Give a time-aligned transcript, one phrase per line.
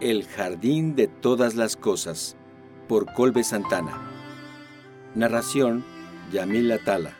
[0.00, 2.36] El Jardín de Todas las Cosas,
[2.88, 4.10] por Colbe Santana.
[5.14, 5.84] Narración,
[6.32, 7.16] Yamil Atala.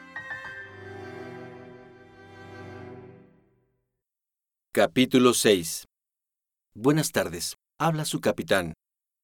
[4.73, 5.84] Capítulo 6
[6.74, 7.55] Buenas tardes.
[7.79, 8.75] Habla su capitán.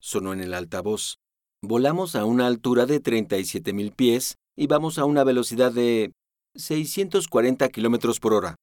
[0.00, 1.16] Sonó en el altavoz.
[1.60, 6.12] Volamos a una altura de 37 mil pies y vamos a una velocidad de
[6.54, 8.54] 640 kilómetros por hora.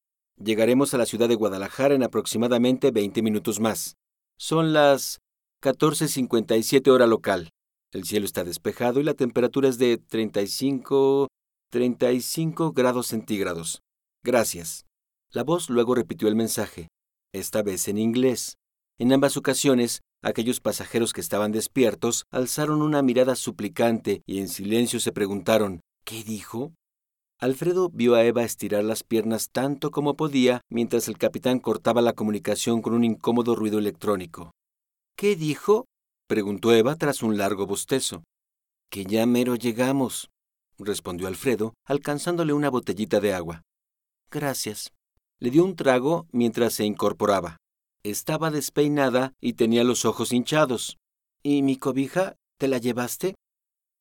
[0.41, 3.97] Llegaremos a la ciudad de Guadalajara en aproximadamente 20 minutos más.
[4.39, 5.19] Son las
[5.63, 7.49] 14.57 hora local.
[7.91, 11.27] El cielo está despejado y la temperatura es de 35,
[11.71, 13.81] 35 grados centígrados.
[14.23, 14.85] Gracias.
[15.31, 16.87] La voz luego repitió el mensaje,
[17.33, 18.57] esta vez en inglés.
[18.99, 24.99] En ambas ocasiones, aquellos pasajeros que estaban despiertos alzaron una mirada suplicante y en silencio
[24.99, 26.73] se preguntaron, ¿qué dijo?
[27.39, 32.13] Alfredo vio a Eva estirar las piernas tanto como podía mientras el capitán cortaba la
[32.13, 34.51] comunicación con un incómodo ruido electrónico.
[35.15, 35.85] ¿Qué dijo?
[36.27, 38.23] preguntó Eva tras un largo bostezo.
[38.89, 40.31] Que ya mero llegamos,
[40.79, 43.61] respondió Alfredo, alcanzándole una botellita de agua.
[44.31, 44.91] Gracias.
[45.39, 47.57] Le dio un trago mientras se incorporaba.
[48.01, 50.97] Estaba despeinada y tenía los ojos hinchados.
[51.43, 52.35] ¿Y mi cobija?
[52.57, 53.35] ¿Te la llevaste?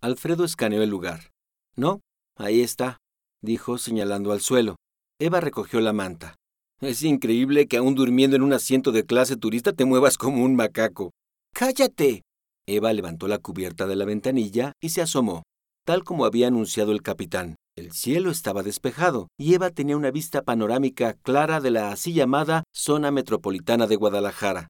[0.00, 1.32] Alfredo escaneó el lugar.
[1.74, 2.00] No,
[2.36, 2.98] ahí está
[3.42, 4.76] dijo señalando al suelo.
[5.18, 6.36] Eva recogió la manta.
[6.80, 10.56] Es increíble que aún durmiendo en un asiento de clase turista te muevas como un
[10.56, 11.12] macaco.
[11.54, 12.22] ¡Cállate!
[12.66, 15.42] Eva levantó la cubierta de la ventanilla y se asomó.
[15.86, 20.42] Tal como había anunciado el capitán, el cielo estaba despejado y Eva tenía una vista
[20.42, 24.68] panorámica clara de la así llamada zona metropolitana de Guadalajara.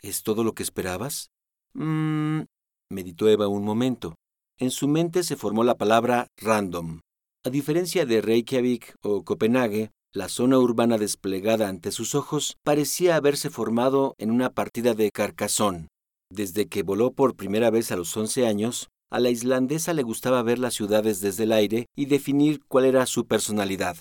[0.00, 1.28] ¿Es todo lo que esperabas?
[1.74, 2.42] Mmm.
[2.90, 4.14] meditó Eva un momento.
[4.58, 7.00] En su mente se formó la palabra random.
[7.44, 13.50] A diferencia de Reykjavik o Copenhague, la zona urbana desplegada ante sus ojos parecía haberse
[13.50, 15.88] formado en una partida de Carcassonne.
[16.30, 20.40] Desde que voló por primera vez a los 11 años, a la islandesa le gustaba
[20.44, 23.96] ver las ciudades desde el aire y definir cuál era su personalidad.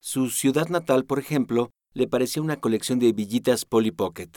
[0.00, 4.30] Su ciudad natal, por ejemplo, le parecía una colección de villitas Polly Pocket.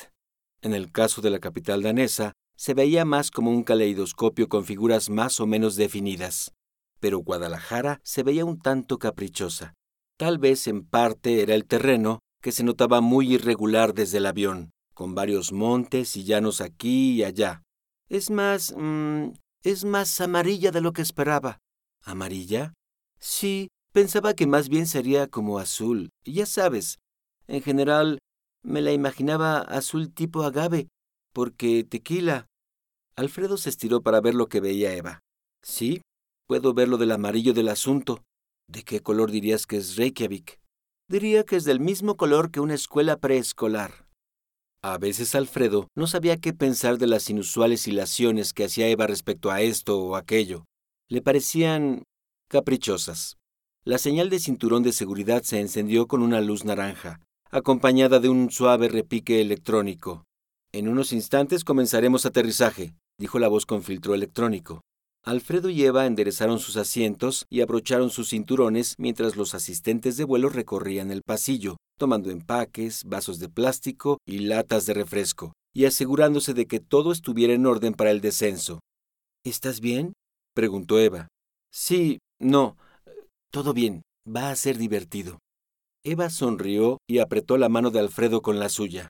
[0.64, 5.12] En el caso de la capital danesa, se veía más como un caleidoscopio con figuras
[5.12, 6.52] más o menos definidas
[7.00, 9.74] pero Guadalajara se veía un tanto caprichosa.
[10.18, 14.72] Tal vez en parte era el terreno, que se notaba muy irregular desde el avión,
[14.94, 17.64] con varios montes y llanos aquí y allá.
[18.10, 18.74] Es más...
[18.78, 19.32] Mm,
[19.64, 21.60] es más amarilla de lo que esperaba.
[22.04, 22.74] ¿Amarilla?
[23.20, 26.12] Sí, pensaba que más bien sería como azul.
[26.24, 27.00] Ya sabes,
[27.48, 28.20] en general
[28.64, 30.88] me la imaginaba azul tipo agave,
[31.34, 32.48] porque tequila.
[33.16, 35.20] Alfredo se estiró para ver lo que veía Eva.
[35.62, 36.02] Sí,
[36.50, 38.24] Puedo ver lo del amarillo del asunto.
[38.68, 40.60] ¿De qué color dirías que es Reykjavik?
[41.08, 44.08] Diría que es del mismo color que una escuela preescolar.
[44.82, 49.52] A veces Alfredo no sabía qué pensar de las inusuales hilaciones que hacía Eva respecto
[49.52, 50.66] a esto o aquello.
[51.08, 52.02] Le parecían
[52.50, 53.38] caprichosas.
[53.86, 57.22] La señal de cinturón de seguridad se encendió con una luz naranja,
[57.52, 60.24] acompañada de un suave repique electrónico.
[60.72, 64.82] En unos instantes comenzaremos aterrizaje, dijo la voz con filtro electrónico.
[65.26, 70.50] Alfredo y Eva enderezaron sus asientos y abrocharon sus cinturones mientras los asistentes de vuelo
[70.50, 76.68] recorrían el pasillo, tomando empaques, vasos de plástico y latas de refresco, y asegurándose de
[76.68, 78.80] que todo estuviera en orden para el descenso.
[79.44, 80.14] ¿Estás bien?
[80.56, 81.28] preguntó Eva.
[81.72, 82.78] Sí, no.
[83.52, 84.02] Todo bien.
[84.28, 85.40] Va a ser divertido.
[86.04, 89.10] Eva sonrió y apretó la mano de Alfredo con la suya.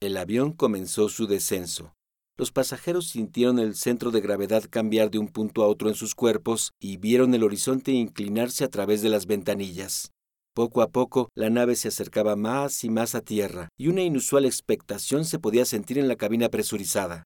[0.00, 1.92] El avión comenzó su descenso.
[2.38, 6.14] Los pasajeros sintieron el centro de gravedad cambiar de un punto a otro en sus
[6.14, 10.10] cuerpos y vieron el horizonte inclinarse a través de las ventanillas.
[10.54, 14.44] Poco a poco, la nave se acercaba más y más a tierra, y una inusual
[14.44, 17.24] expectación se podía sentir en la cabina presurizada.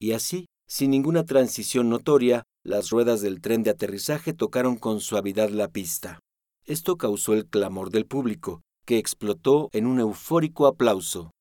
[0.00, 5.50] Y así, sin ninguna transición notoria, las ruedas del tren de aterrizaje tocaron con suavidad
[5.50, 6.20] la pista.
[6.64, 11.32] Esto causó el clamor del público, que explotó en un eufórico aplauso.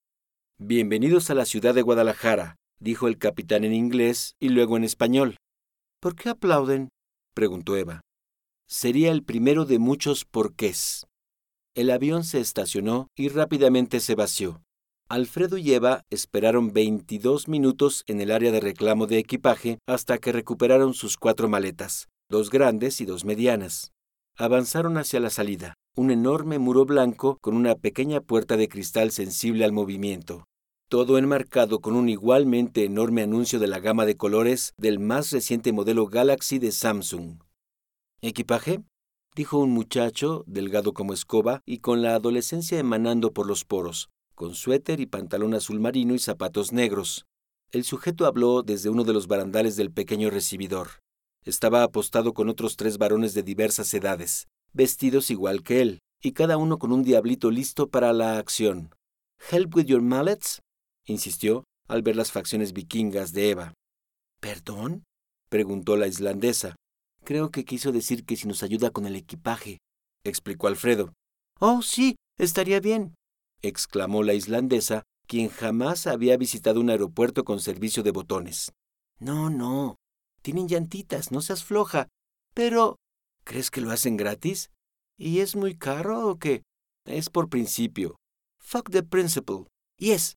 [0.57, 5.37] Bienvenidos a la ciudad de Guadalajara, dijo el capitán en inglés y luego en español.
[5.99, 6.89] ¿Por qué aplauden?
[7.33, 8.01] preguntó Eva.
[8.67, 11.05] Sería el primero de muchos porqués.
[11.75, 14.61] El avión se estacionó y rápidamente se vació.
[15.09, 20.33] Alfredo y Eva esperaron 22 minutos en el área de reclamo de equipaje hasta que
[20.33, 23.91] recuperaron sus cuatro maletas, dos grandes y dos medianas.
[24.35, 29.63] Avanzaron hacia la salida, un enorme muro blanco con una pequeña puerta de cristal sensible
[29.63, 30.45] al movimiento
[30.89, 35.73] todo enmarcado con un igualmente enorme anuncio de la gama de colores del más reciente
[35.73, 37.39] modelo Galaxy de Samsung.
[38.21, 38.81] ¿Equipaje?
[39.35, 44.55] dijo un muchacho, delgado como escoba y con la adolescencia emanando por los poros, con
[44.55, 47.25] suéter y pantalón azul marino y zapatos negros.
[47.71, 51.01] El sujeto habló desde uno de los barandales del pequeño recibidor.
[51.43, 56.55] Estaba apostado con otros tres varones de diversas edades, vestidos igual que él, y cada
[56.55, 58.95] uno con un diablito listo para la acción.
[59.51, 60.61] ¿Help with your mallets?
[61.07, 63.73] Insistió al ver las facciones vikingas de Eva.
[64.39, 65.03] ¿Perdón?
[65.49, 66.75] preguntó la islandesa.
[67.23, 69.79] Creo que quiso decir que si nos ayuda con el equipaje,
[70.23, 71.13] explicó Alfredo.
[71.59, 73.15] Oh, sí, estaría bien,
[73.61, 78.71] exclamó la islandesa, quien jamás había visitado un aeropuerto con servicio de botones.
[79.19, 79.95] No, no.
[80.41, 82.07] Tienen llantitas, no seas floja.
[82.53, 82.97] Pero.
[83.43, 84.69] ¿Crees que lo hacen gratis?
[85.17, 86.63] ¿Y es muy caro o qué?
[87.05, 88.15] Es por principio.
[88.61, 89.65] Fuck the principle.
[89.97, 90.35] Yes,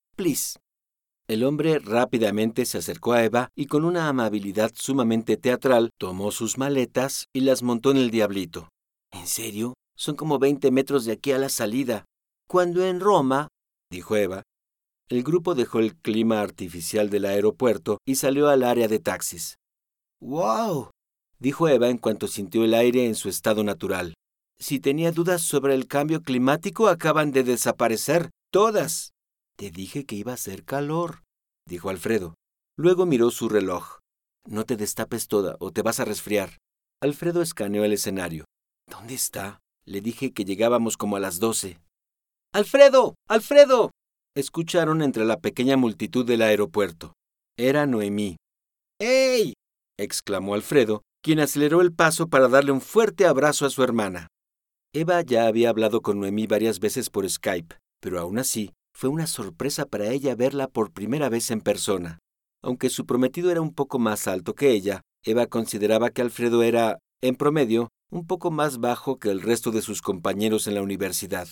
[1.29, 6.59] El hombre rápidamente se acercó a Eva y con una amabilidad sumamente teatral tomó sus
[6.59, 8.69] maletas y las montó en el diablito.
[9.13, 9.75] ¿En serio?
[9.97, 12.05] Son como veinte metros de aquí a la salida.
[12.49, 13.49] Cuando en Roma,
[13.91, 14.43] dijo Eva,
[15.09, 19.57] el grupo dejó el clima artificial del aeropuerto y salió al área de taxis.
[20.21, 20.91] ¡Wow!
[21.39, 24.15] dijo Eva en cuanto sintió el aire en su estado natural.
[24.59, 28.31] Si tenía dudas sobre el cambio climático, acaban de desaparecer.
[28.53, 29.10] Todas.
[29.61, 31.23] Te dije que iba a hacer calor,
[31.69, 32.35] dijo Alfredo.
[32.79, 33.99] Luego miró su reloj.
[34.49, 36.57] No te destapes toda o te vas a resfriar.
[37.03, 38.47] Alfredo escaneó el escenario.
[38.91, 39.61] ¿Dónde está?
[39.85, 41.79] Le dije que llegábamos como a las doce.
[42.55, 43.17] ¡Alfredo!
[43.29, 43.91] ¡Alfredo!
[44.35, 47.13] escucharon entre la pequeña multitud del aeropuerto.
[47.59, 48.39] Era Noemí.
[48.99, 49.53] ¡Ey!
[49.99, 54.29] exclamó Alfredo, quien aceleró el paso para darle un fuerte abrazo a su hermana.
[54.95, 59.27] Eva ya había hablado con Noemí varias veces por Skype, pero aún así fue una
[59.27, 62.19] sorpresa para ella verla por primera vez en persona.
[62.63, 66.99] Aunque su prometido era un poco más alto que ella, Eva consideraba que Alfredo era,
[67.21, 71.49] en promedio, un poco más bajo que el resto de sus compañeros en la universidad.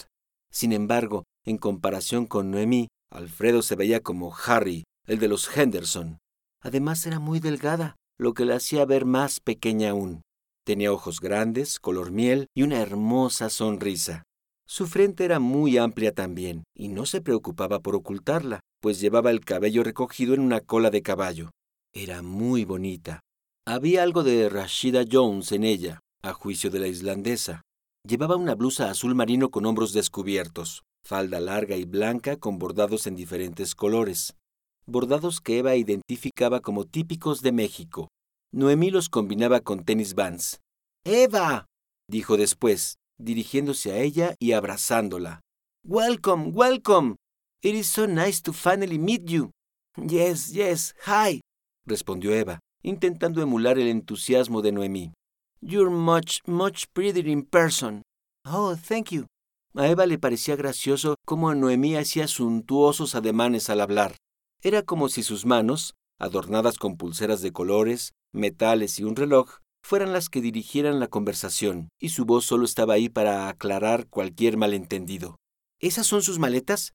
[0.50, 6.18] Sin embargo, en comparación con Noemí, Alfredo se veía como Harry, el de los Henderson.
[6.62, 10.22] Además era muy delgada, lo que la hacía ver más pequeña aún.
[10.66, 14.24] Tenía ojos grandes, color miel y una hermosa sonrisa.
[14.70, 19.42] Su frente era muy amplia también, y no se preocupaba por ocultarla, pues llevaba el
[19.42, 21.50] cabello recogido en una cola de caballo.
[21.94, 23.20] Era muy bonita.
[23.66, 27.62] Había algo de Rashida Jones en ella, a juicio de la islandesa.
[28.06, 33.16] Llevaba una blusa azul marino con hombros descubiertos, falda larga y blanca con bordados en
[33.16, 34.36] diferentes colores,
[34.84, 38.08] bordados que Eva identificaba como típicos de México.
[38.52, 40.60] Noemí los combinaba con tenis vans.
[41.04, 41.64] ¡Eva!
[42.06, 45.40] dijo después, dirigiéndose a ella y abrazándola.
[45.84, 47.16] Welcome, welcome.
[47.62, 49.50] It is so nice to finally meet you.
[49.96, 51.40] Yes, yes, hi,
[51.86, 55.12] respondió Eva, intentando emular el entusiasmo de Noemí.
[55.60, 58.02] You're much, much prettier in person.
[58.44, 59.26] Oh, thank you.
[59.74, 64.16] A Eva le parecía gracioso cómo Noemí hacía suntuosos ademanes al hablar.
[64.62, 70.12] Era como si sus manos, adornadas con pulseras de colores, metales y un reloj, fueran
[70.12, 75.36] las que dirigieran la conversación, y su voz solo estaba ahí para aclarar cualquier malentendido.
[75.80, 76.92] ¿Esas son sus maletas?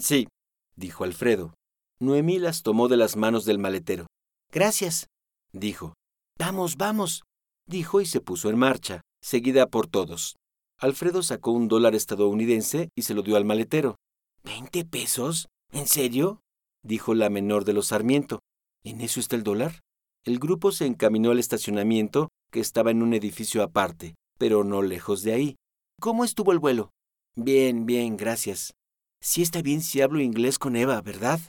[0.00, 0.28] Sí,
[0.76, 1.54] dijo Alfredo.
[2.00, 4.06] Noemí las tomó de las manos del maletero.
[4.50, 5.06] Gracias,
[5.52, 5.94] dijo.
[6.38, 7.22] Vamos, vamos,
[7.66, 10.36] dijo y se puso en marcha, seguida por todos.
[10.78, 13.96] Alfredo sacó un dólar estadounidense y se lo dio al maletero.
[14.42, 15.48] ¿Veinte pesos?
[15.70, 16.40] ¿En serio?
[16.82, 18.40] dijo la menor de los Sarmiento.
[18.82, 19.80] ¿En eso está el dólar?
[20.24, 25.22] El grupo se encaminó al estacionamiento, que estaba en un edificio aparte, pero no lejos
[25.22, 25.56] de ahí.
[26.00, 26.90] ¿Cómo estuvo el vuelo?
[27.34, 28.72] Bien, bien, gracias.
[29.20, 31.40] Sí está bien si hablo inglés con Eva, ¿verdad?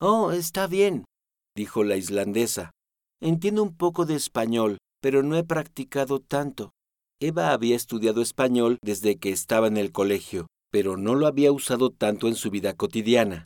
[0.00, 1.04] Oh, está bien,
[1.54, 2.70] dijo la islandesa.
[3.20, 6.70] Entiendo un poco de español, pero no he practicado tanto.
[7.20, 11.90] Eva había estudiado español desde que estaba en el colegio, pero no lo había usado
[11.90, 13.44] tanto en su vida cotidiana.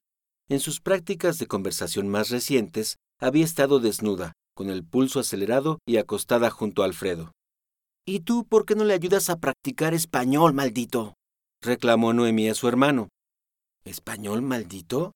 [0.49, 5.98] En sus prácticas de conversación más recientes, había estado desnuda, con el pulso acelerado y
[5.98, 7.30] acostada junto a Alfredo.
[8.04, 11.14] ¿Y tú por qué no le ayudas a practicar español, maldito?
[11.62, 13.08] reclamó Noemí a su hermano.
[13.84, 15.12] ¿Español maldito?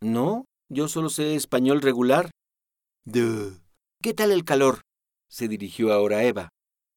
[0.00, 2.30] No, yo solo sé español regular.
[3.04, 3.60] Duh.
[4.02, 4.80] ¿Qué tal el calor?
[5.28, 6.48] se dirigió ahora Eva.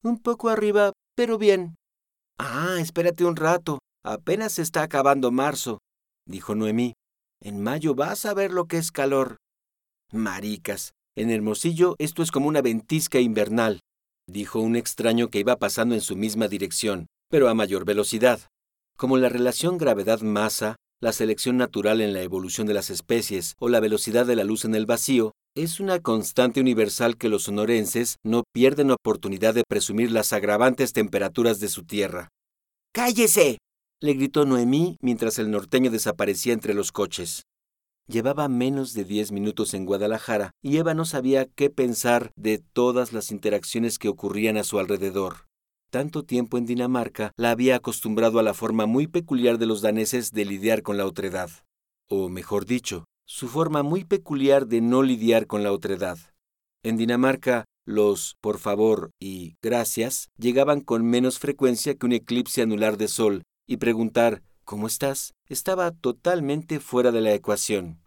[0.01, 1.75] Un poco arriba, pero bien.
[2.37, 3.79] Ah, espérate un rato.
[4.05, 5.79] Apenas se está acabando marzo,
[6.25, 6.93] dijo Noemí.
[7.41, 9.35] En mayo vas a ver lo que es calor.
[10.13, 13.81] Maricas, en Hermosillo esto es como una ventisca invernal,
[14.25, 18.39] dijo un extraño que iba pasando en su misma dirección, pero a mayor velocidad.
[18.97, 23.81] Como la relación gravedad-masa, la selección natural en la evolución de las especies o la
[23.81, 28.43] velocidad de la luz en el vacío, es una constante universal que los sonorenses no
[28.53, 32.29] pierden oportunidad de presumir las agravantes temperaturas de su tierra.
[32.93, 33.57] ¡Cállese!
[34.01, 37.43] le gritó Noemí mientras el norteño desaparecía entre los coches.
[38.09, 43.13] Llevaba menos de diez minutos en Guadalajara y Eva no sabía qué pensar de todas
[43.13, 45.45] las interacciones que ocurrían a su alrededor.
[45.91, 50.31] Tanto tiempo en Dinamarca la había acostumbrado a la forma muy peculiar de los daneses
[50.31, 51.51] de lidiar con la otredad.
[52.07, 56.17] O mejor dicho, su forma muy peculiar de no lidiar con la otredad.
[56.81, 62.97] En Dinamarca, los por favor y gracias llegaban con menos frecuencia que un eclipse anular
[62.97, 65.33] de sol, y preguntar ¿Cómo estás?
[65.47, 68.03] estaba totalmente fuera de la ecuación.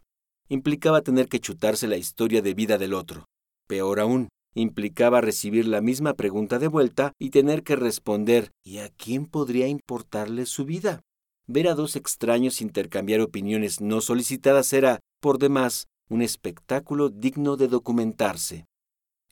[0.47, 3.25] Implicaba tener que chutarse la historia de vida del otro.
[3.67, 8.87] Peor aún, implicaba recibir la misma pregunta de vuelta y tener que responder ¿y a
[8.87, 11.01] quién podría importarle su vida?
[11.47, 17.67] Ver a dos extraños intercambiar opiniones no solicitadas era, por demás, un espectáculo digno de
[17.67, 18.67] documentarse.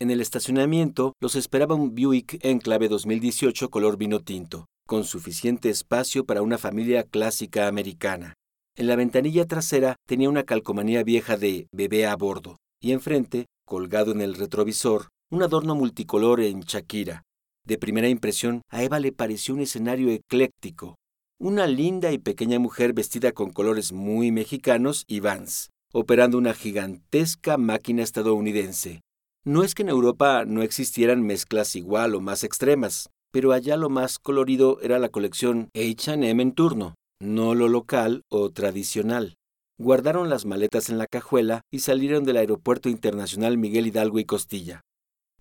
[0.02, 6.26] En el estacionamiento los esperaba un Buick Enclave 2018 color vino tinto, con suficiente espacio
[6.26, 8.36] para una familia clásica americana.
[8.76, 14.12] En la ventanilla trasera tenía una calcomanía vieja de bebé a bordo, y enfrente, colgado
[14.12, 17.24] en el retrovisor, un adorno multicolor en Shakira.
[17.66, 20.96] De primera impresión, a Eva le pareció un escenario ecléctico.
[21.40, 27.58] Una linda y pequeña mujer vestida con colores muy mexicanos y vans, operando una gigantesca
[27.58, 29.02] máquina estadounidense,
[29.44, 33.90] no es que en Europa no existieran mezclas igual o más extremas, pero allá lo
[33.90, 39.36] más colorido era la colección HM en turno, no lo local o tradicional.
[39.80, 44.82] Guardaron las maletas en la cajuela y salieron del Aeropuerto Internacional Miguel Hidalgo y Costilla.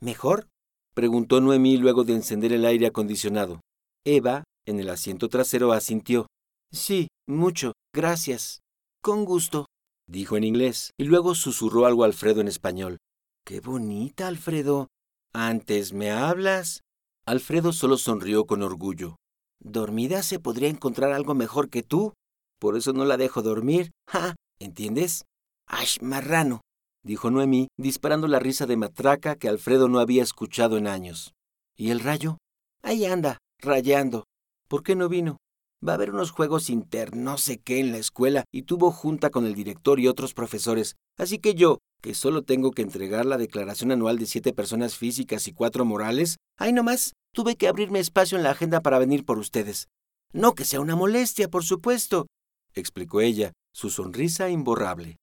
[0.00, 0.48] ¿Mejor?
[0.94, 3.60] preguntó Noemí luego de encender el aire acondicionado.
[4.06, 6.26] Eva, en el asiento trasero, asintió.
[6.72, 8.60] Sí, mucho, gracias.
[9.02, 9.66] Con gusto,
[10.08, 12.98] dijo en inglés, y luego susurró algo a Alfredo en español.
[13.44, 14.88] Qué bonita, Alfredo.
[15.32, 16.82] Antes me hablas.
[17.26, 19.16] Alfredo solo sonrió con orgullo.
[19.62, 22.14] Dormida se podría encontrar algo mejor que tú.
[22.58, 23.90] Por eso no la dejo dormir.
[24.08, 24.36] ¡Ja!
[24.58, 25.24] ¿Entiendes?
[25.66, 26.60] ¡Ash, marrano!
[27.02, 31.32] dijo Noemí, disparando la risa de matraca que Alfredo no había escuchado en años.
[31.76, 32.38] ¿Y el rayo?
[32.82, 34.24] Ahí anda, rayando.
[34.68, 35.38] ¿Por qué no vino?
[35.86, 39.30] Va a haber unos juegos inter no sé qué en la escuela y tuvo junta
[39.30, 40.96] con el director y otros profesores.
[41.16, 45.46] Así que yo, que solo tengo que entregar la declaración anual de siete personas físicas
[45.48, 49.38] y cuatro morales, ay nomás, tuve que abrirme espacio en la agenda para venir por
[49.38, 49.88] ustedes.
[50.32, 52.26] No que sea una molestia, por supuesto,
[52.74, 55.16] explicó ella, su sonrisa imborrable.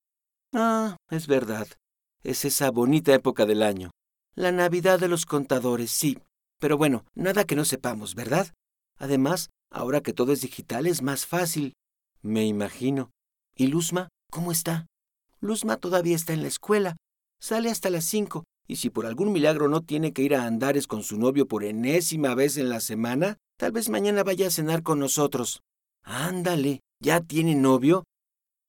[0.53, 1.67] Ah, es verdad.
[2.23, 3.91] Es esa bonita época del año.
[4.35, 6.19] La Navidad de los contadores, sí.
[6.59, 8.53] Pero bueno, nada que no sepamos, ¿verdad?
[8.97, 11.73] Además, Ahora que todo es digital es más fácil.
[12.21, 13.11] Me imagino.
[13.55, 14.09] ¿Y Luzma?
[14.31, 14.87] ¿Cómo está?
[15.39, 16.97] Luzma todavía está en la escuela.
[17.39, 18.43] Sale hasta las cinco.
[18.67, 21.63] Y si por algún milagro no tiene que ir a Andares con su novio por
[21.63, 25.61] enésima vez en la semana, tal vez mañana vaya a cenar con nosotros.
[26.03, 28.03] Ándale, ¿ya tiene novio?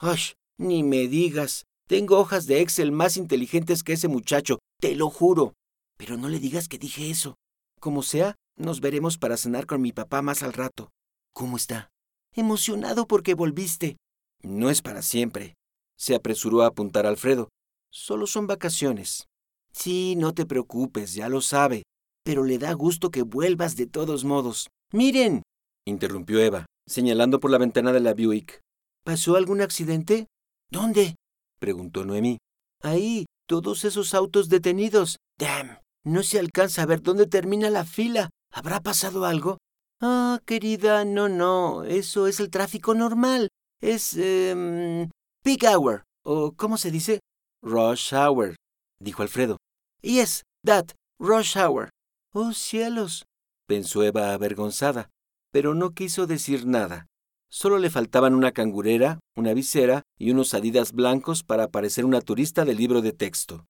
[0.01, 0.33] ¡Ush!
[0.57, 1.65] Ni me digas.
[1.87, 5.53] Tengo hojas de Excel más inteligentes que ese muchacho, te lo juro.
[5.97, 7.35] Pero no le digas que dije eso.
[7.79, 10.91] Como sea, nos veremos para cenar con mi papá más al rato.
[11.33, 11.89] ¿Cómo está?
[12.35, 13.97] Emocionado porque volviste.
[14.41, 15.55] No es para siempre.
[15.99, 17.49] Se apresuró a apuntar Alfredo.
[17.91, 19.27] Solo son vacaciones.
[19.73, 21.83] Sí, no te preocupes, ya lo sabe.
[22.23, 24.69] Pero le da gusto que vuelvas de todos modos.
[24.93, 25.43] Miren,
[25.85, 28.61] interrumpió Eva, señalando por la ventana de la Buick.
[29.03, 30.27] ¿Pasó algún accidente?
[30.71, 31.15] ¿Dónde?
[31.59, 32.37] preguntó Noemí.
[32.81, 35.17] Ahí, todos esos autos detenidos.
[35.37, 35.79] Damn.
[36.05, 38.29] No se alcanza a ver dónde termina la fila.
[38.53, 39.57] ¿Habrá pasado algo?
[40.01, 41.83] Ah, querida, no, no.
[41.83, 43.49] Eso es el tráfico normal.
[43.81, 44.15] Es...
[44.17, 45.09] Eh,
[45.43, 46.03] peak hour.
[46.23, 47.19] ¿O cómo se dice?
[47.61, 48.55] Rush hour,
[49.01, 49.57] dijo Alfredo.
[50.01, 50.91] Yes, that.
[51.19, 51.89] Rush hour.
[52.33, 53.25] Oh, cielos,
[53.67, 55.09] pensó Eva avergonzada,
[55.51, 57.07] pero no quiso decir nada.
[57.51, 62.65] Solo le faltaban una cangurera, una visera y unos adidas blancos para parecer una turista
[62.65, 63.65] de libro de texto.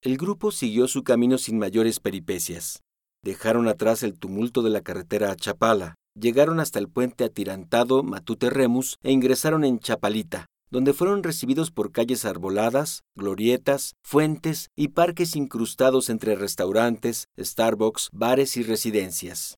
[0.00, 2.80] El grupo siguió su camino sin mayores peripecias.
[3.24, 8.50] Dejaron atrás el tumulto de la carretera a Chapala, llegaron hasta el puente atirantado Matute
[8.50, 15.36] Remus e ingresaron en Chapalita, donde fueron recibidos por calles arboladas, glorietas, fuentes y parques
[15.36, 19.56] incrustados entre restaurantes, Starbucks, bares y residencias.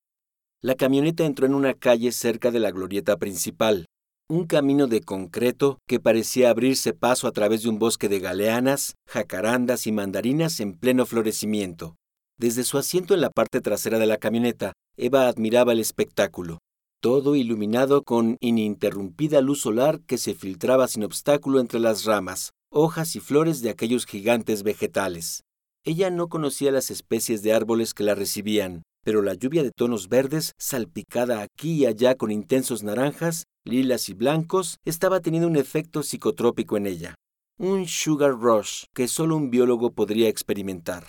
[0.61, 3.87] La camioneta entró en una calle cerca de la glorieta principal,
[4.29, 8.95] un camino de concreto que parecía abrirse paso a través de un bosque de galeanas,
[9.07, 11.95] jacarandas y mandarinas en pleno florecimiento.
[12.41, 16.59] Desde su asiento en la parte trasera de la camioneta, Eva admiraba el espectáculo,
[17.05, 23.15] todo iluminado con ininterrumpida luz solar que se filtraba sin obstáculo entre las ramas, hojas
[23.15, 25.43] y flores de aquellos gigantes vegetales.
[25.85, 30.09] Ella no conocía las especies de árboles que la recibían, pero la lluvia de tonos
[30.09, 36.03] verdes, salpicada aquí y allá con intensos naranjas, lilas y blancos, estaba teniendo un efecto
[36.03, 37.15] psicotrópico en ella.
[37.59, 41.05] un sugar rush que solo un biólogo podría experimentar.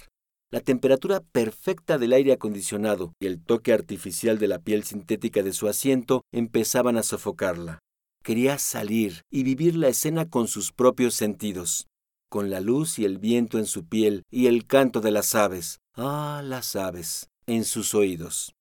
[0.52, 5.54] La temperatura perfecta del aire acondicionado y el toque artificial de la piel sintética de
[5.54, 7.80] su asiento empezaban a sofocarla.
[8.24, 11.88] Quería salir y vivir la escena con sus propios sentidos,
[12.30, 15.80] con la luz y el viento en su piel y el canto de las aves,
[15.96, 18.54] ah, las aves, en sus oídos.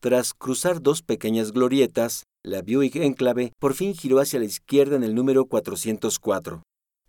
[0.00, 5.04] Tras cruzar dos pequeñas glorietas, la Buick Enclave por fin giró hacia la izquierda en
[5.04, 6.62] el número 404.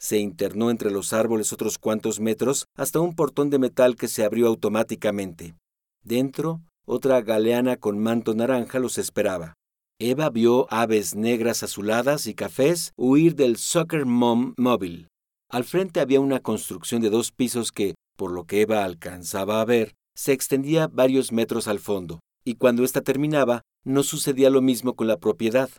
[0.05, 4.23] Se internó entre los árboles otros cuantos metros hasta un portón de metal que se
[4.23, 5.55] abrió automáticamente.
[6.03, 9.55] Dentro, otra galeana con manto naranja los esperaba.
[9.99, 15.07] Eva vio aves negras azuladas y cafés huir del Soccer Mom móvil.
[15.49, 19.65] Al frente había una construcción de dos pisos que, por lo que Eva alcanzaba a
[19.65, 24.95] ver, se extendía varios metros al fondo y cuando ésta terminaba, no sucedía lo mismo
[24.95, 25.71] con la propiedad.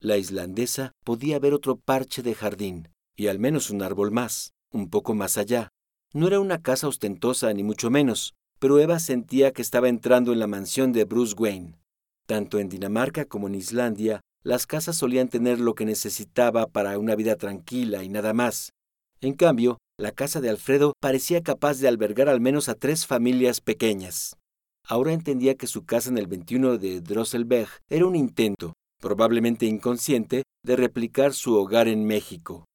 [0.00, 2.88] La islandesa podía ver otro parche de jardín,
[3.18, 5.68] y al menos un árbol más, un poco más allá.
[6.14, 10.38] No era una casa ostentosa ni mucho menos, pero Eva sentía que estaba entrando en
[10.38, 11.74] la mansión de Bruce Wayne.
[12.26, 17.16] Tanto en Dinamarca como en Islandia, las casas solían tener lo que necesitaba para una
[17.16, 18.70] vida tranquila y nada más.
[19.20, 23.60] En cambio, la casa de Alfredo parecía capaz de albergar al menos a tres familias
[23.60, 24.36] pequeñas.
[24.86, 30.44] Ahora entendía que su casa en el 21 de Drosselberg era un intento, probablemente inconsciente,
[30.64, 32.67] de replicar su hogar en México.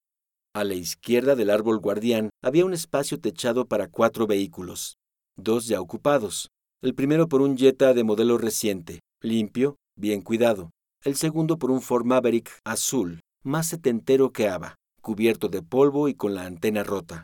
[0.56, 4.98] A la izquierda del árbol guardián había un espacio techado para cuatro vehículos,
[5.36, 6.50] dos ya ocupados.
[6.84, 10.70] El primero por un Jetta de modelo reciente, limpio, bien cuidado.
[11.04, 16.14] El segundo por un Ford Maverick azul, más setentero que Ava, cubierto de polvo y
[16.14, 17.24] con la antena rota.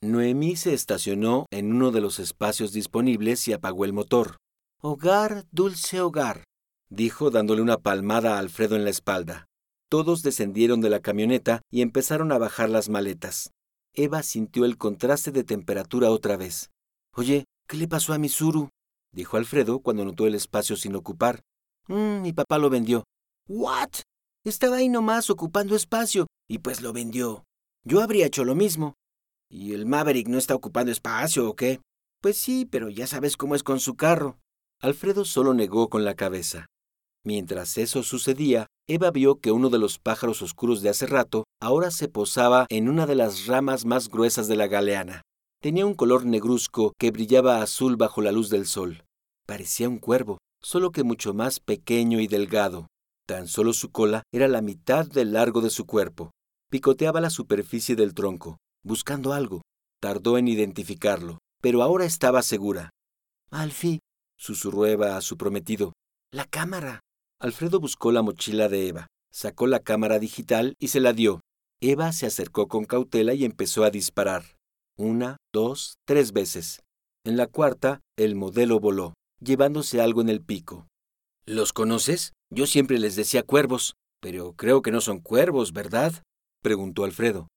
[0.00, 4.36] Noemí se estacionó en uno de los espacios disponibles y apagó el motor.
[4.80, 6.44] Hogar, dulce hogar,
[6.88, 9.44] dijo dándole una palmada a Alfredo en la espalda.
[9.88, 13.50] Todos descendieron de la camioneta y empezaron a bajar las maletas.
[13.92, 16.70] Eva sintió el contraste de temperatura otra vez.
[17.14, 18.70] Oye, ¿qué le pasó a mi Suru?
[19.12, 21.42] dijo Alfredo cuando notó el espacio sin ocupar.
[21.86, 23.04] Mm, mi papá lo vendió.
[23.46, 23.90] ¿What?
[24.44, 27.44] Estaba ahí nomás ocupando espacio y pues lo vendió.
[27.84, 28.94] Yo habría hecho lo mismo.
[29.48, 31.80] ¿Y el Maverick no está ocupando espacio o qué?
[32.20, 34.38] Pues sí, pero ya sabes cómo es con su carro.
[34.80, 36.66] Alfredo solo negó con la cabeza.
[37.26, 41.90] Mientras eso sucedía, Eva vio que uno de los pájaros oscuros de hace rato ahora
[41.90, 45.22] se posaba en una de las ramas más gruesas de la galeana.
[45.62, 49.04] Tenía un color negruzco que brillaba azul bajo la luz del sol.
[49.46, 52.88] Parecía un cuervo, solo que mucho más pequeño y delgado.
[53.26, 56.30] Tan solo su cola era la mitad del largo de su cuerpo.
[56.70, 59.62] Picoteaba la superficie del tronco, buscando algo.
[60.02, 62.90] Tardó en identificarlo, pero ahora estaba segura.
[63.50, 64.00] Alfie,
[64.36, 65.94] susurró Eva a su prometido.
[66.30, 67.00] La cámara.
[67.40, 71.40] Alfredo buscó la mochila de Eva, sacó la cámara digital y se la dio.
[71.80, 74.44] Eva se acercó con cautela y empezó a disparar.
[74.96, 76.82] Una, dos, tres veces.
[77.26, 80.86] En la cuarta, el modelo voló, llevándose algo en el pico.
[81.46, 82.32] ¿Los conoces?
[82.50, 86.22] Yo siempre les decía cuervos, pero creo que no son cuervos, ¿verdad?
[86.62, 87.48] preguntó Alfredo.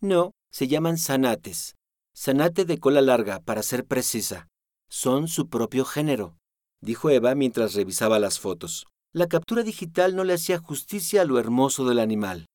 [0.00, 1.74] No, se llaman zanates.
[2.16, 4.48] Zanate de cola larga, para ser precisa.
[4.90, 6.36] Son su propio género,
[6.82, 8.86] dijo Eva mientras revisaba las fotos.
[9.12, 12.46] La captura digital no le hacía justicia a lo hermoso del animal.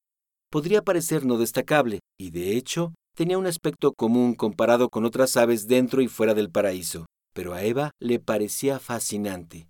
[0.50, 5.68] Podría parecer no destacable, y de hecho tenía un aspecto común comparado con otras aves
[5.68, 9.68] dentro y fuera del paraíso, pero a Eva le parecía fascinante.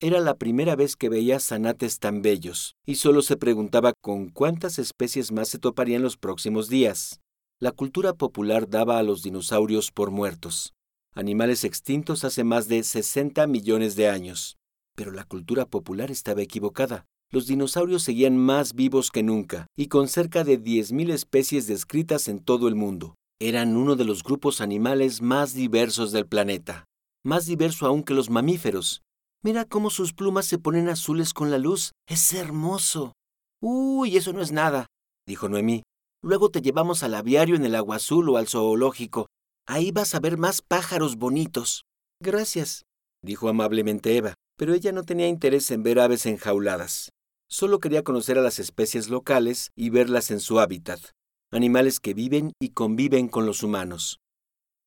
[0.00, 4.80] Era la primera vez que veía zanates tan bellos, y solo se preguntaba con cuántas
[4.80, 7.20] especies más se toparían los próximos días.
[7.60, 10.72] La cultura popular daba a los dinosaurios por muertos,
[11.14, 14.56] animales extintos hace más de 60 millones de años.
[14.96, 17.04] Pero la cultura popular estaba equivocada.
[17.30, 22.40] Los dinosaurios seguían más vivos que nunca, y con cerca de 10.000 especies descritas en
[22.40, 23.14] todo el mundo.
[23.40, 26.86] Eran uno de los grupos animales más diversos del planeta,
[27.24, 29.02] más diverso aún que los mamíferos,
[29.46, 31.92] Mira cómo sus plumas se ponen azules con la luz.
[32.08, 33.12] Es hermoso.
[33.62, 34.86] Uy, eso no es nada,
[35.24, 35.84] dijo Noemí.
[36.20, 39.28] Luego te llevamos al aviario en el agua azul o al zoológico.
[39.64, 41.84] Ahí vas a ver más pájaros bonitos.
[42.20, 42.86] Gracias,
[43.22, 47.10] dijo amablemente Eva, pero ella no tenía interés en ver aves enjauladas.
[47.48, 51.00] Solo quería conocer a las especies locales y verlas en su hábitat,
[51.52, 54.18] animales que viven y conviven con los humanos.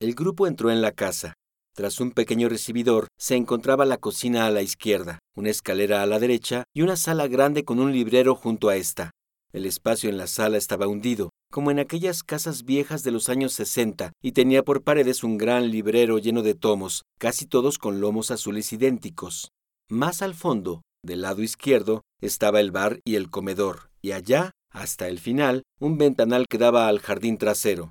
[0.01, 1.33] El grupo entró en la casa.
[1.75, 6.19] Tras un pequeño recibidor se encontraba la cocina a la izquierda, una escalera a la
[6.19, 9.11] derecha y una sala grande con un librero junto a esta.
[9.53, 13.53] El espacio en la sala estaba hundido, como en aquellas casas viejas de los años
[13.53, 18.29] 60, y tenía por paredes un gran librero lleno de tomos, casi todos con lomos
[18.29, 19.49] azules idénticos.
[19.91, 25.07] Más al fondo, del lado izquierdo, estaba el bar y el comedor, y allá, hasta
[25.07, 27.89] el final, un ventanal que daba al jardín trasero.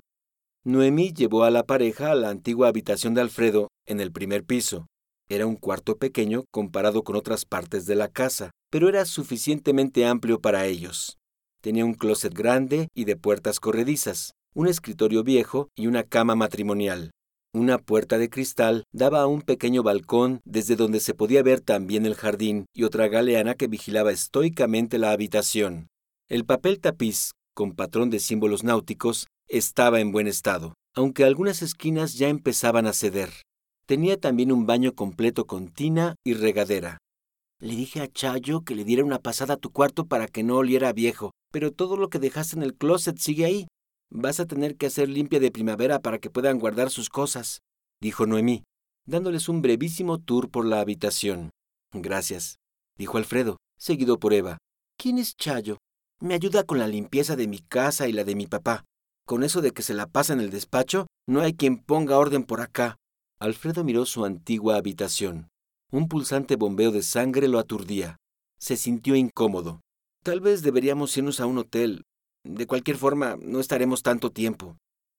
[0.63, 4.87] Noemí llevó a la pareja a la antigua habitación de Alfredo en el primer piso.
[5.27, 10.39] Era un cuarto pequeño comparado con otras partes de la casa, pero era suficientemente amplio
[10.39, 11.17] para ellos.
[11.61, 17.11] Tenía un closet grande y de puertas corredizas, un escritorio viejo y una cama matrimonial.
[17.51, 22.05] Una puerta de cristal daba a un pequeño balcón desde donde se podía ver también
[22.05, 25.87] el jardín y otra galeana que vigilaba estoicamente la habitación.
[26.27, 32.13] El papel tapiz, con patrón de símbolos náuticos, estaba en buen estado, aunque algunas esquinas
[32.13, 33.31] ya empezaban a ceder.
[33.87, 36.99] Tenía también un baño completo con tina y regadera.
[37.59, 40.57] Le dije a Chayo que le diera una pasada a tu cuarto para que no
[40.57, 43.67] oliera viejo, pero todo lo que dejaste en el closet sigue ahí.
[44.11, 47.61] Vas a tener que hacer limpia de primavera para que puedan guardar sus cosas,
[48.01, 48.63] dijo Noemí,
[49.05, 51.51] dándoles un brevísimo tour por la habitación.
[51.93, 52.55] Gracias,
[52.97, 54.57] dijo Alfredo, seguido por Eva.
[54.97, 55.77] ¿Quién es Chayo?
[56.19, 58.83] Me ayuda con la limpieza de mi casa y la de mi papá.
[59.27, 62.43] Con eso de que se la pasa en el despacho, no hay quien ponga orden
[62.43, 62.97] por acá.
[63.39, 65.49] Alfredo miró su antigua habitación.
[65.91, 68.17] Un pulsante bombeo de sangre lo aturdía.
[68.59, 69.81] Se sintió incómodo.
[70.23, 72.03] Tal vez deberíamos irnos a un hotel.
[72.43, 74.77] De cualquier forma, no estaremos tanto tiempo.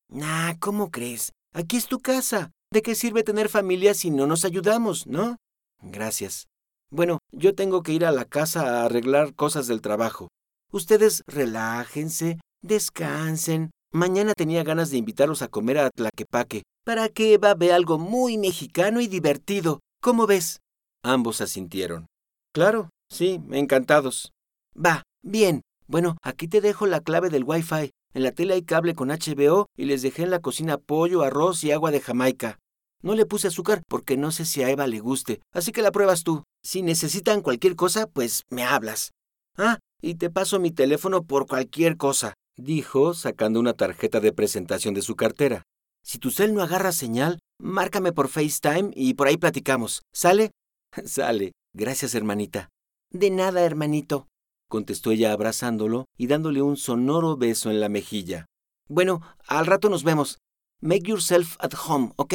[0.09, 1.33] Nah, ¿cómo crees?
[1.53, 2.51] Aquí es tu casa.
[2.73, 5.37] ¿De qué sirve tener familia si no nos ayudamos, no?
[5.83, 6.47] Gracias.
[6.91, 10.29] Bueno, yo tengo que ir a la casa a arreglar cosas del trabajo.
[10.73, 13.71] Ustedes relájense, descansen.
[13.93, 18.39] Mañana tenía ganas de invitarlos a comer a Tlaquepaque, para que Eva vea algo muy
[18.39, 19.81] mexicano y divertido.
[20.01, 20.61] ¿Cómo ves?
[21.03, 22.07] Ambos asintieron.
[22.53, 24.33] Claro, sí, encantados.
[24.75, 25.63] Va, bien.
[25.91, 27.91] Bueno, aquí te dejo la clave del Wi-Fi.
[28.15, 31.65] En la tele hay cable con HBO y les dejé en la cocina pollo, arroz
[31.65, 32.61] y agua de Jamaica.
[33.03, 35.91] No le puse azúcar porque no sé si a Eva le guste, así que la
[35.91, 36.45] pruebas tú.
[36.63, 39.11] Si necesitan cualquier cosa, pues me hablas.
[39.59, 44.95] Ah, y te paso mi teléfono por cualquier cosa, dijo, sacando una tarjeta de presentación
[44.95, 45.65] de su cartera.
[46.05, 50.03] Si tu cel no agarra señal, márcame por FaceTime y por ahí platicamos.
[50.15, 50.53] ¿Sale?
[51.05, 51.51] Sale.
[51.75, 52.69] Gracias, hermanita.
[53.13, 54.29] De nada, hermanito,
[54.71, 58.47] contestó ella abrazándolo y dándole un sonoro beso en la mejilla.
[58.89, 60.39] Bueno, al rato nos vemos.
[60.81, 62.35] Make yourself at home, ¿ok?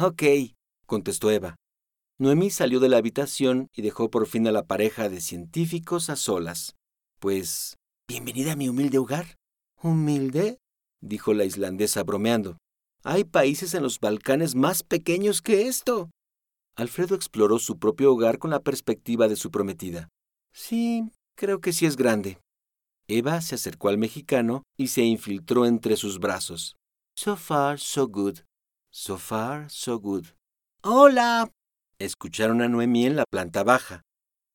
[0.00, 0.22] Ok,
[0.86, 1.56] contestó Eva.
[2.18, 6.16] Noemí salió de la habitación y dejó por fin a la pareja de científicos a
[6.16, 6.74] solas.
[7.20, 7.76] Pues,
[8.08, 9.36] bienvenida a mi humilde hogar.
[9.82, 10.58] ¿Humilde?
[11.00, 12.56] dijo la islandesa bromeando.
[13.04, 16.10] Hay países en los Balcanes más pequeños que esto.
[16.76, 20.08] Alfredo exploró su propio hogar con la perspectiva de su prometida.
[20.52, 21.04] Sí,
[21.38, 22.40] creo que sí es grande.
[23.06, 26.76] Eva se acercó al mexicano y se infiltró entre sus brazos.
[27.16, 28.40] So far, so good.
[28.92, 30.26] So far, so good.
[30.82, 31.50] Hola.
[31.98, 34.02] Escucharon a Noemí en la planta baja.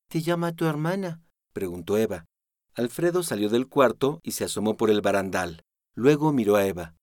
[0.09, 1.23] ¿Te llama tu hermana?
[1.53, 2.25] preguntó Eva.
[2.75, 5.61] Alfredo salió del cuarto y se asomó por el barandal.
[5.95, 6.95] Luego miró a Eva.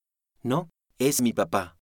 [0.42, 1.79] No, es mi papá.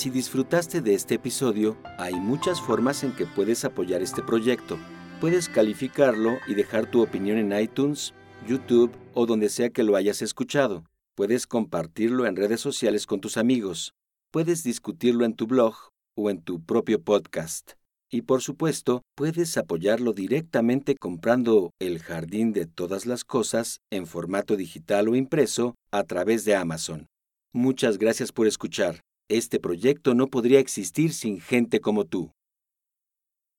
[0.00, 4.78] Si disfrutaste de este episodio, hay muchas formas en que puedes apoyar este proyecto.
[5.20, 8.14] Puedes calificarlo y dejar tu opinión en iTunes,
[8.48, 10.86] YouTube o donde sea que lo hayas escuchado.
[11.14, 13.92] Puedes compartirlo en redes sociales con tus amigos.
[14.30, 15.74] Puedes discutirlo en tu blog
[16.16, 17.72] o en tu propio podcast.
[18.10, 24.56] Y por supuesto, puedes apoyarlo directamente comprando El Jardín de Todas las Cosas en formato
[24.56, 27.06] digital o impreso a través de Amazon.
[27.52, 29.02] Muchas gracias por escuchar.
[29.30, 32.34] Este proyecto no podría existir sin gente como tú.